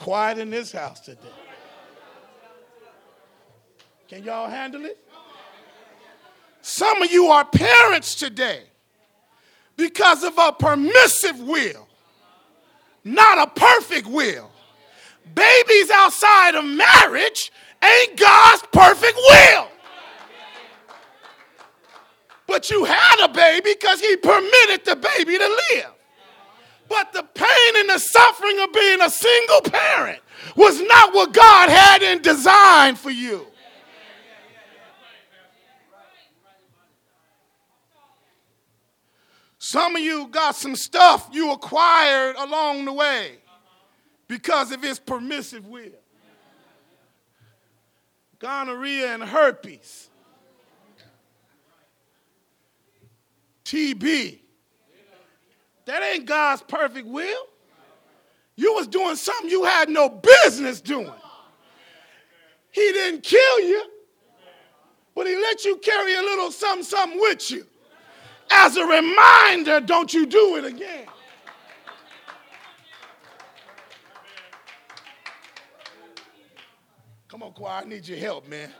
[0.02, 1.20] Quiet in this house today.
[4.08, 4.98] Can y'all handle it?
[6.60, 8.64] Some of you are parents today
[9.76, 11.88] because of a permissive will,
[13.04, 14.50] not a perfect will.
[15.34, 19.68] Babies outside of marriage ain't God's perfect will.
[22.48, 25.92] But you had a baby because He permitted the baby to live.
[26.92, 30.20] But the pain and the suffering of being a single parent
[30.54, 33.46] was not what God had in design for you.
[39.58, 43.38] Some of you got some stuff you acquired along the way
[44.28, 45.88] because of his permissive will.
[48.38, 50.10] Gonorrhea and herpes.
[53.64, 54.41] TB.
[55.86, 57.46] That ain't God's perfect will.
[58.56, 61.12] You was doing something you had no business doing.
[62.70, 63.84] He didn't kill you,
[65.14, 67.66] but he let you carry a little something, something with you.
[68.50, 71.06] As a reminder, don't you do it again.
[77.28, 78.70] Come on, choir, I need your help, man.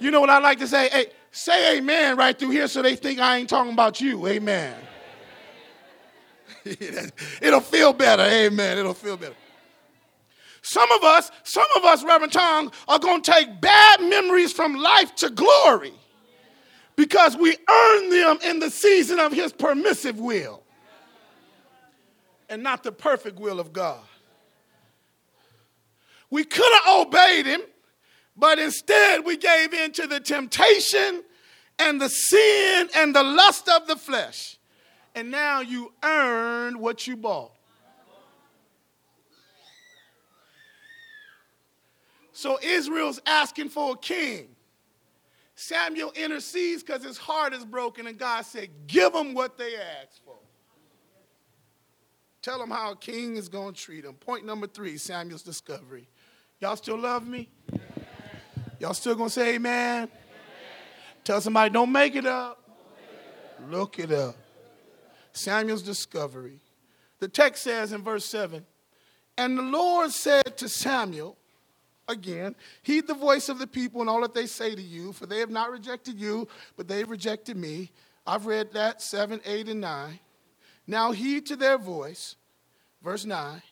[0.00, 0.88] You know what I like to say?
[0.88, 4.26] Hey, say amen right through here so they think I ain't talking about you.
[4.26, 4.74] Amen.
[7.42, 8.22] It'll feel better.
[8.22, 8.78] Amen.
[8.78, 9.34] It'll feel better.
[10.62, 14.76] Some of us, some of us, Reverend Tong, are going to take bad memories from
[14.76, 15.92] life to glory
[16.94, 20.62] because we earned them in the season of his permissive will
[22.48, 24.02] and not the perfect will of God.
[26.30, 27.60] We could have obeyed him,
[28.36, 31.24] but instead we gave in to the temptation
[31.78, 34.58] and the sin and the lust of the flesh.
[35.14, 37.52] And now you earned what you bought.
[42.32, 44.48] So Israel's asking for a king.
[45.54, 50.22] Samuel intercedes because his heart is broken, and God said, Give them what they asked
[50.24, 50.34] for.
[52.40, 54.14] Tell them how a king is going to treat them.
[54.14, 56.08] Point number three Samuel's discovery.
[56.60, 57.48] Y'all still love me?
[58.80, 60.08] Y'all still going to say amen?
[61.22, 62.58] Tell somebody, don't make it up.
[63.70, 64.34] Look it up.
[65.32, 66.60] Samuel's discovery.
[67.18, 68.64] The text says in verse 7
[69.38, 71.36] And the Lord said to Samuel,
[72.08, 75.26] again, heed the voice of the people and all that they say to you, for
[75.26, 77.90] they have not rejected you, but they have rejected me.
[78.26, 80.18] I've read that 7, 8, and 9.
[80.86, 82.36] Now heed to their voice.
[83.02, 83.62] Verse 9.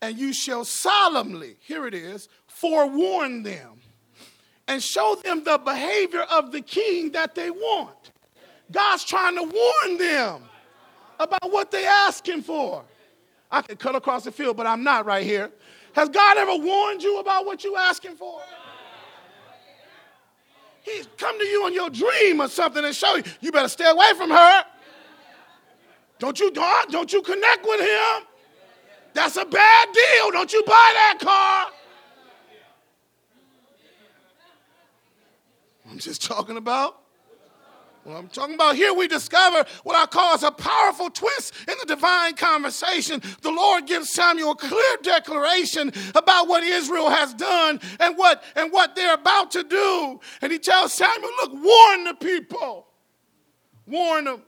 [0.00, 3.80] And you shall solemnly, here it is, forewarn them
[4.68, 8.10] and show them the behavior of the king that they want.
[8.70, 10.42] God's trying to warn them
[11.22, 12.84] about what they're asking for.
[13.50, 15.50] I could cut across the field, but I'm not right here.
[15.94, 18.40] Has God ever warned you about what you're asking for?
[20.82, 23.88] He's come to you in your dream or something and show you, you better stay
[23.88, 24.64] away from her.
[26.18, 28.26] Don't you, don't you connect with him?
[29.14, 30.30] That's a bad deal.
[30.30, 31.66] Don't you buy that car.
[35.90, 37.01] I'm just talking about.
[38.04, 41.74] Well, I'm talking about here we discover what I call as a powerful twist in
[41.78, 43.22] the divine conversation.
[43.42, 48.72] The Lord gives Samuel a clear declaration about what Israel has done and what and
[48.72, 50.20] what they're about to do.
[50.40, 52.88] And he tells Samuel, look, warn the people.
[53.86, 54.42] Warn them.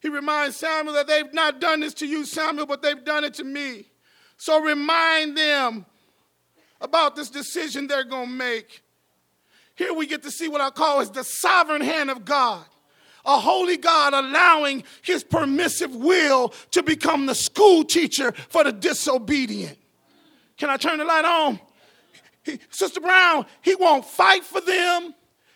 [0.00, 3.34] He reminds Samuel that they've not done this to you, Samuel, but they've done it
[3.34, 3.86] to me.
[4.36, 5.86] So remind them
[6.80, 8.82] about this decision they're going to make.
[9.78, 12.64] Here we get to see what I call is the sovereign hand of God.
[13.24, 19.78] A holy God allowing his permissive will to become the school teacher for the disobedient.
[20.56, 21.60] Can I turn the light on?
[22.42, 25.14] He, Sister Brown, he won't fight for them.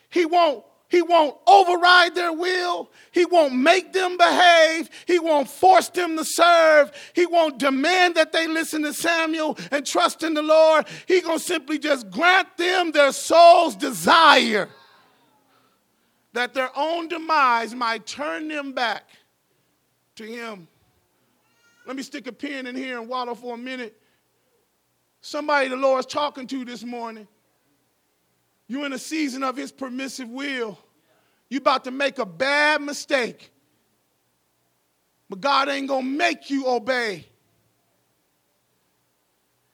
[0.08, 2.90] He won't he won't override their will.
[3.12, 4.90] He won't make them behave.
[5.06, 6.92] He won't force them to serve.
[7.14, 10.84] He won't demand that they listen to Samuel and trust in the Lord.
[11.08, 14.68] He going to simply just grant them their soul's desire
[16.34, 19.08] that their own demise might turn them back
[20.16, 20.68] to him.
[21.86, 23.98] Let me stick a pin in here and waddle for a minute.
[25.22, 27.26] Somebody the Lord's talking to this morning
[28.72, 30.78] you're in a season of his permissive will.
[31.50, 33.52] You're about to make a bad mistake.
[35.28, 37.26] But God ain't going to make you obey.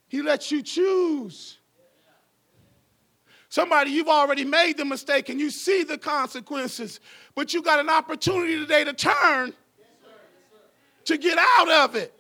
[0.09, 1.59] He lets you choose.
[3.49, 6.99] Somebody, you've already made the mistake and you see the consequences,
[7.37, 9.55] but you got an opportunity today to turn
[11.05, 12.13] to get out of it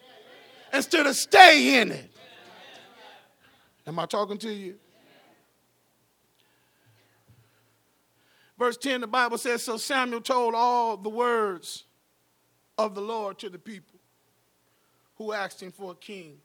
[0.72, 2.10] instead of stay in it.
[3.84, 4.76] Am I talking to you?
[8.58, 11.84] Verse 10, the Bible says, So Samuel told all the words
[12.76, 13.98] of the Lord to the people
[15.16, 16.38] who asked him for a king.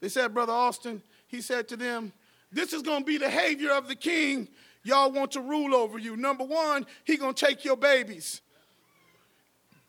[0.00, 2.12] They said, Brother Austin, he said to them,
[2.50, 4.48] This is going to be the behavior of the king
[4.84, 6.16] y'all want to rule over you.
[6.16, 8.42] Number one, he going to take your babies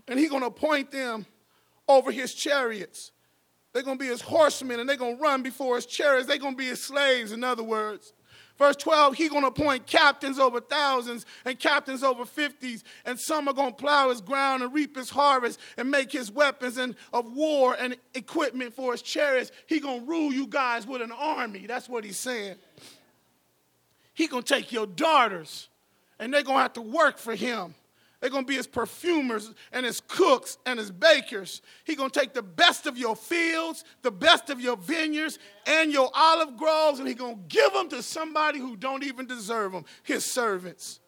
[0.07, 1.25] and he going to appoint them
[1.87, 3.11] over his chariots.
[3.73, 6.27] They're going to be his horsemen and they're going to run before his chariots.
[6.27, 8.13] They're going to be his slaves, in other words.
[8.57, 13.49] Verse 12, he's going to appoint captains over thousands and captains over fifties, and some
[13.49, 16.95] are going to plow his ground and reap his harvest and make his weapons and
[17.11, 19.51] of war and equipment for his chariots.
[19.67, 21.65] He's going to rule you guys with an army.
[21.67, 22.55] That's what he's saying.
[24.13, 25.67] He's going to take your daughters,
[26.17, 27.75] and they're going to have to work for him.
[28.25, 31.61] They're going to be his perfumers and his cooks and his bakers.
[31.83, 35.91] He's going to take the best of your fields, the best of your vineyards, and
[35.91, 39.73] your olive groves, and he's going to give them to somebody who don't even deserve
[39.73, 41.01] them, his servants.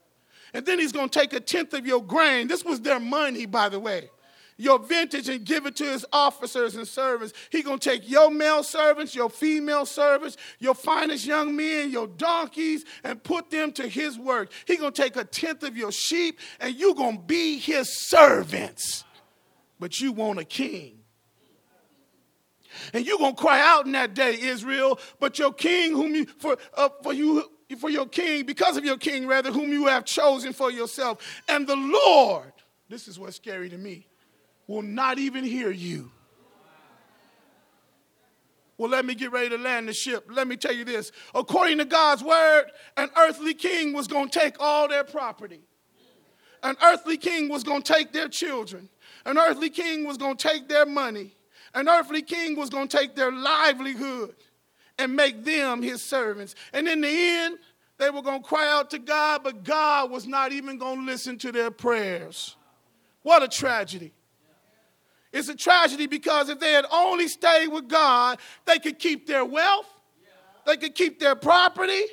[0.53, 2.47] And then he's going to take a tenth of your grain.
[2.47, 4.11] This was their money, by the way
[4.57, 7.33] your vintage and give it to his officers and servants.
[7.51, 12.83] He gonna take your male servants, your female servants, your finest young men, your donkeys,
[13.03, 14.51] and put them to his work.
[14.65, 19.03] He gonna take a tenth of your sheep, and you gonna be his servants.
[19.79, 20.99] But you want a king.
[22.93, 26.57] And you're gonna cry out in that day, Israel, but your king, whom you for
[26.75, 27.49] uh, for you
[27.79, 31.19] for your king, because of your king, rather, whom you have chosen for yourself.
[31.47, 32.53] And the Lord,
[32.89, 34.06] this is what's scary to me
[34.67, 36.11] will not even hear you.
[38.77, 40.27] Well, let me get ready to land the ship.
[40.29, 41.11] Let me tell you this.
[41.33, 42.65] According to God's word,
[42.95, 45.61] an earthly king was going to take all their property.
[46.61, 48.89] An earthly king was going to take their children.
[49.25, 51.33] An earthly king was going to take their money.
[51.73, 54.35] An earthly king was going to take their livelihood
[54.99, 56.55] and make them his servants.
[56.73, 57.57] And in the end,
[57.97, 61.05] they were going to cry out to God, but God was not even going to
[61.05, 62.55] listen to their prayers.
[63.23, 64.13] What a tragedy.
[65.33, 69.45] It's a tragedy because if they had only stayed with God, they could keep their
[69.45, 69.87] wealth,
[70.65, 72.03] they could keep their property,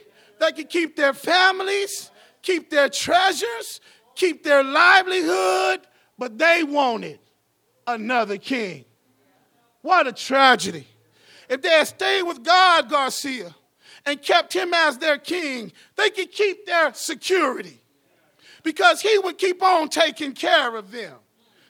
[0.41, 2.11] they could keep their families.
[2.43, 3.81] keep their treasures,
[4.15, 5.81] keep their livelihood,
[6.19, 7.19] but they wanted
[7.87, 8.85] another king.
[9.81, 10.87] What a tragedy.
[11.49, 13.55] If they had stayed with God, Garcia,
[14.07, 17.81] and kept him as their king, they could keep their security
[18.63, 21.15] because he would keep on taking care of them,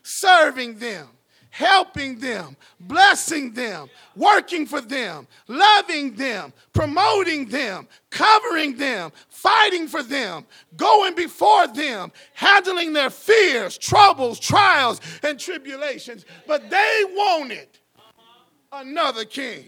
[0.02, 1.08] serving them,
[1.54, 10.02] helping them, blessing them, working for them, loving them, promoting them, covering them, fighting for
[10.02, 10.44] them,
[10.76, 16.24] going before them, handling their fears, troubles, trials, and tribulations.
[16.44, 17.68] But they wanted
[18.72, 19.66] another king.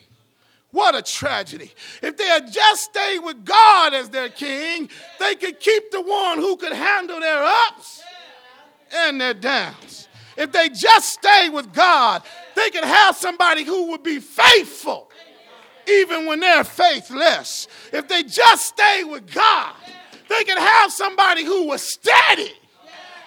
[0.73, 1.71] What a tragedy.
[2.03, 6.39] If they had just stayed with God as their king, they could keep the one
[6.39, 8.03] who could handle their ups
[8.93, 10.06] and their downs.
[10.37, 12.23] If they just stay with God,
[12.55, 15.11] they can have somebody who would be faithful
[15.89, 17.69] even when they're faithless.
[17.93, 19.75] If they just stay with God,
[20.29, 22.53] they can have somebody who was steady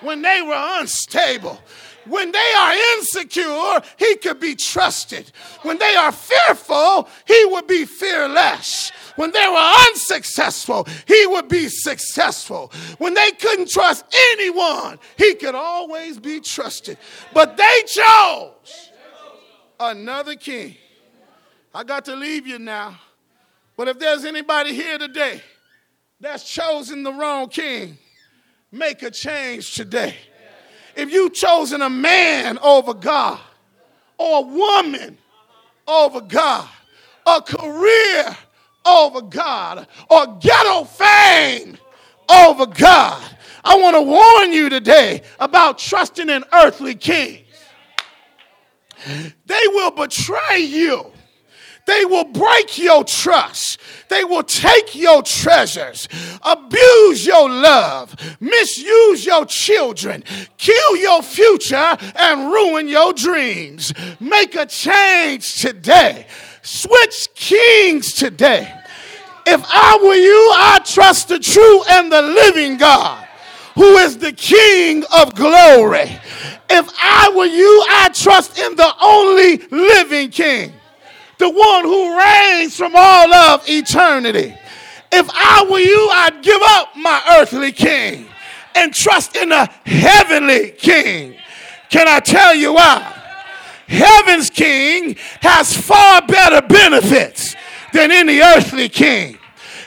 [0.01, 1.59] when they were unstable.
[2.05, 5.31] When they are insecure, he could be trusted.
[5.61, 8.91] When they are fearful, he would be fearless.
[9.19, 12.71] When they were unsuccessful, he would be successful.
[12.99, 16.97] When they couldn't trust anyone, he could always be trusted.
[17.33, 18.91] But they chose
[19.77, 20.77] another king.
[21.75, 22.97] I got to leave you now.
[23.75, 25.41] But if there's anybody here today
[26.21, 27.97] that's chosen the wrong king,
[28.71, 30.15] make a change today
[30.95, 33.41] if you've chosen a man over God,
[34.17, 35.17] or a woman
[35.85, 36.69] over God,
[37.25, 38.37] a career
[38.85, 41.77] over God, or ghetto fame
[42.29, 43.23] over God,
[43.63, 47.45] I want to warn you today about trusting in earthly kings.
[49.45, 51.11] They will betray you.
[51.89, 53.79] They will break your trust.
[54.09, 56.07] They will take your treasures,
[56.43, 60.23] abuse your love, misuse your children,
[60.59, 63.91] kill your future, and ruin your dreams.
[64.19, 66.27] Make a change today.
[66.61, 68.71] Switch kings today.
[69.47, 73.27] If I were you, I'd trust the true and the living God
[73.73, 76.19] who is the King of glory.
[76.69, 80.73] If I were you, I'd trust in the only living King
[81.39, 84.55] the one who reigns from all of eternity.
[85.11, 88.27] If I were you, I'd give up my earthly king
[88.75, 91.35] and trust in a heavenly king.
[91.89, 93.15] Can I tell you why?
[93.87, 97.55] Heaven's king has far better benefits
[97.91, 99.39] than any earthly king.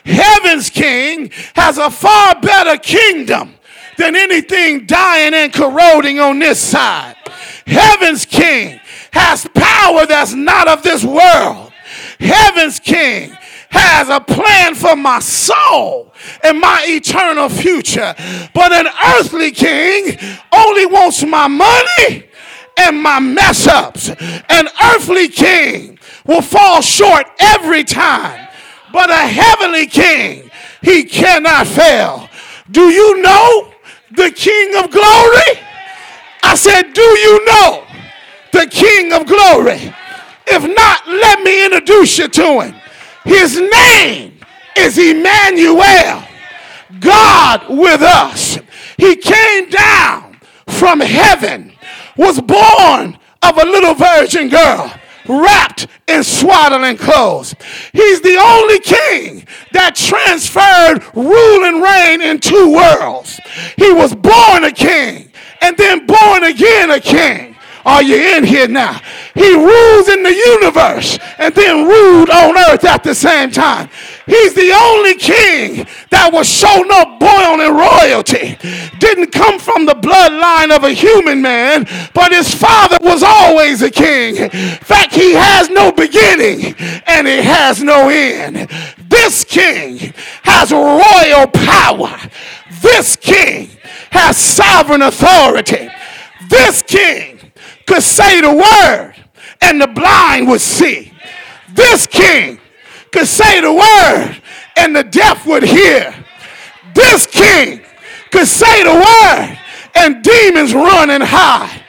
[0.04, 3.54] Heaven's king has a far better kingdom
[3.98, 7.14] than anything dying and corroding on this side.
[7.66, 8.80] Heaven's king
[9.12, 11.72] has power that's not of this world.
[12.18, 13.36] Heaven's King
[13.70, 16.12] has a plan for my soul
[16.44, 18.14] and my eternal future.
[18.54, 18.86] But an
[19.16, 20.18] earthly king
[20.54, 22.26] only wants my money
[22.78, 24.10] and my mess ups.
[24.10, 28.48] An earthly king will fall short every time.
[28.92, 30.50] But a heavenly king,
[30.82, 32.28] he cannot fail.
[32.70, 33.72] Do you know
[34.10, 35.64] the king of glory?
[36.42, 37.86] I said, Do you know
[38.52, 39.94] the King of glory.
[40.46, 42.74] If not, let me introduce you to him.
[43.24, 44.38] His name
[44.76, 46.24] is Emmanuel,
[47.00, 48.58] God with us.
[48.96, 51.72] He came down from heaven,
[52.16, 54.92] was born of a little virgin girl
[55.28, 57.54] wrapped in swaddling clothes.
[57.92, 63.40] He's the only king that transferred rule and reign in two worlds.
[63.76, 65.30] He was born a king
[65.60, 67.51] and then born again a king.
[67.84, 69.00] Are you in here now?
[69.34, 73.88] He rules in the universe and then ruled on earth at the same time.
[74.26, 78.56] He's the only king that was shown up born in royalty.
[78.98, 83.90] Didn't come from the bloodline of a human man, but his father was always a
[83.90, 84.36] king.
[84.36, 86.74] In fact, he has no beginning
[87.06, 88.70] and he has no end.
[89.08, 92.18] This king has royal power.
[92.80, 93.70] This king
[94.10, 95.88] has sovereign authority.
[96.48, 97.31] This king
[97.86, 99.14] could say the word
[99.60, 101.12] and the blind would see.
[101.74, 102.60] This king
[103.12, 104.42] could say the word
[104.76, 106.14] and the deaf would hear.
[106.94, 107.80] This king
[108.30, 109.58] could say the word
[109.94, 111.82] and demons run and hide.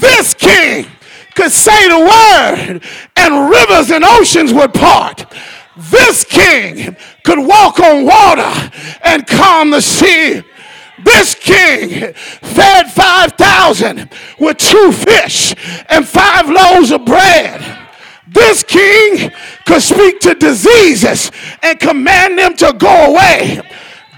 [0.00, 0.86] This king
[1.34, 2.82] could say the word
[3.16, 5.24] and rivers and oceans would part.
[5.76, 8.70] This king could walk on water
[9.02, 10.42] and calm the sea.
[11.04, 15.54] This king fed 5,000 with two fish
[15.88, 17.78] and five loaves of bread.
[18.28, 19.30] This king
[19.66, 21.30] could speak to diseases
[21.62, 23.60] and command them to go away.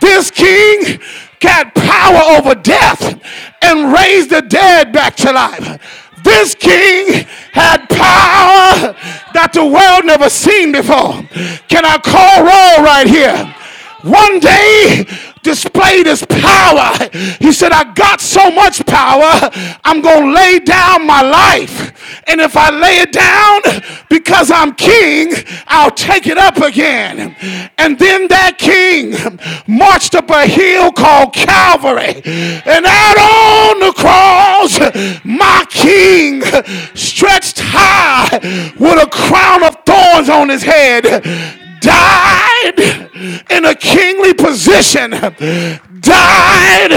[0.01, 1.01] This king
[1.41, 3.21] got power over death
[3.63, 6.11] and raised the dead back to life.
[6.23, 8.95] This king had power
[9.35, 11.23] that the world never seen before.
[11.69, 13.55] Can I call roll right here?
[14.03, 15.07] One day
[15.43, 16.97] displayed his power.
[17.41, 19.51] He said, I got so much power,
[19.85, 22.23] I'm going to lay down my life.
[22.27, 23.61] And if I lay it down
[24.09, 25.33] because I'm king,
[25.67, 27.35] I'll take it up again.
[27.79, 29.15] And then that king
[29.67, 32.23] marched up a hill called Calvary.
[32.25, 34.79] And out on the cross,
[35.25, 36.43] my king
[36.95, 38.39] stretched high
[38.79, 42.79] with a crown of thorns on his head died
[43.51, 45.11] in a kingly position,
[46.01, 46.93] died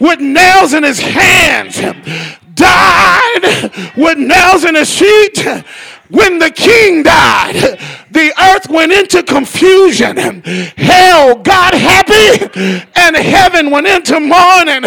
[0.00, 1.76] with nails in his hands,
[2.54, 5.46] died with nails in his feet.
[6.10, 7.78] When the king died,
[8.10, 10.16] the earth went into confusion.
[10.76, 12.44] Hell got happy
[12.94, 14.84] and heaven went into mourning.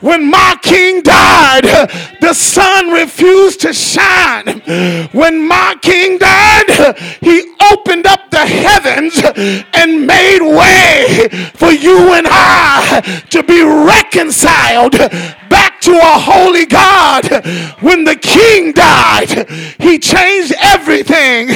[0.00, 1.64] When my king died,
[2.20, 4.60] the sun refused to shine.
[5.12, 9.20] When my king died, he opened up the heavens
[9.74, 14.92] and made way for you and I to be reconciled
[15.50, 17.28] back to a holy God.
[17.80, 21.48] When the king died, he changed everything.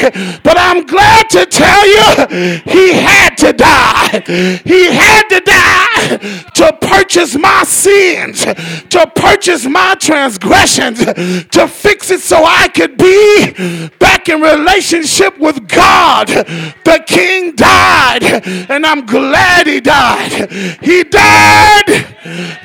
[0.42, 4.22] But I'm glad to tell you, he had to die.
[4.64, 12.20] He had to die to purchase my sins, to purchase my transgressions, to fix it
[12.20, 16.28] so I could be back in relationship with God.
[16.28, 18.24] The king died,
[18.68, 20.52] and I'm glad he died.
[20.82, 21.88] He died.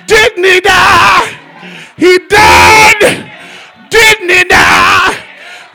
[0.07, 1.39] Didn't he die?
[1.97, 3.31] He died.
[3.89, 5.23] Didn't he die?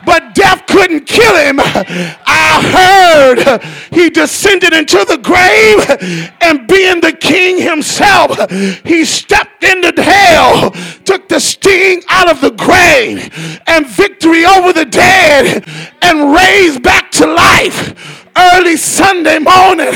[0.05, 1.59] but death couldn't kill him.
[1.59, 3.61] I heard
[3.93, 8.49] he descended into the grave and being the king himself,
[8.83, 10.71] he stepped into hell,
[11.05, 15.63] took the sting out of the grave and victory over the dead
[16.01, 19.93] and raised back to life early Sunday morning.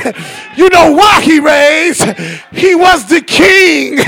[0.55, 2.03] You know why he raised?
[2.51, 3.99] He was the king,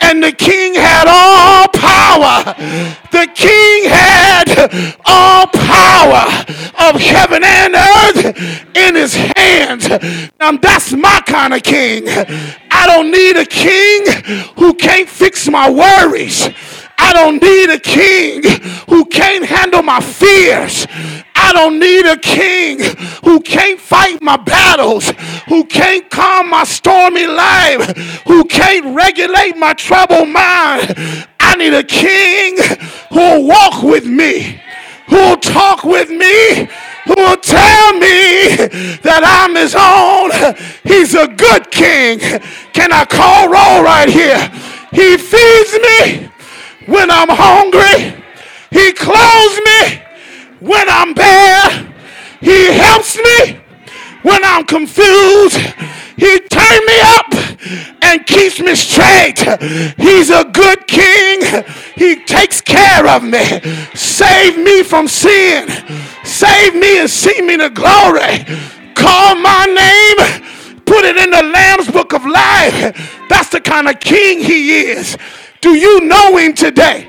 [0.00, 2.54] and the king had all power.
[3.10, 6.24] The king had all power
[6.88, 9.88] of heaven and earth in his hands.
[10.40, 12.04] Now, that's my kind of king.
[12.08, 14.06] I don't need a king
[14.56, 16.48] who can't fix my worries.
[17.02, 18.42] I don't need a king
[18.88, 20.86] who can't handle my fears.
[21.34, 22.78] I don't need a king
[23.24, 25.10] who can't fight my battles,
[25.48, 27.96] who can't calm my stormy life,
[28.26, 30.94] who can't regulate my troubled mind.
[31.40, 32.58] I need a king
[33.08, 34.60] who'll walk with me,
[35.08, 36.68] who'll talk with me,
[37.06, 38.56] who will tell me
[39.02, 40.30] that I'm his own.
[40.84, 42.20] He's a good king.
[42.74, 44.38] Can I call roll right here?
[44.92, 46.29] He feeds me
[46.90, 48.22] when I'm hungry.
[48.70, 50.02] He clothes me
[50.60, 51.86] when I'm bare.
[52.40, 53.60] He helps me
[54.22, 55.56] when I'm confused.
[56.16, 57.30] He turns me up
[58.02, 59.38] and keeps me straight.
[59.96, 61.64] He's a good king.
[61.94, 63.44] He takes care of me.
[63.94, 65.68] Save me from sin.
[66.24, 68.44] Save me and see me to glory.
[68.94, 70.80] Call my name.
[70.84, 73.26] Put it in the Lamb's book of life.
[73.28, 75.16] That's the kind of king he is.
[75.60, 77.06] Do you know him today?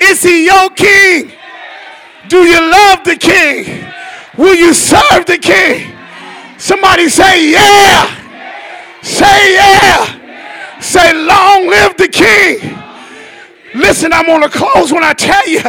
[0.00, 1.32] Is he your king?
[2.28, 3.86] Do you love the king?
[4.36, 5.96] Will you serve the king?
[6.58, 9.00] Somebody say, yeah.
[9.02, 10.80] Say, yeah.
[10.80, 12.78] Say, long live the king.
[13.74, 15.60] Listen, I'm going to close when I tell you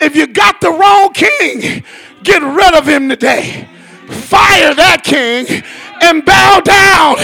[0.00, 1.82] if you got the wrong king,
[2.22, 3.66] get rid of him today.
[4.06, 5.62] Fire that king
[6.00, 7.16] and bow down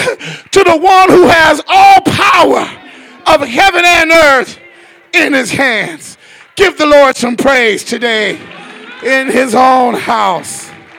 [0.50, 2.83] to the one who has all power
[3.26, 4.58] of heaven and earth
[5.12, 6.16] in his hands.
[6.56, 8.38] Give the Lord some praise today
[9.02, 10.70] in his own house.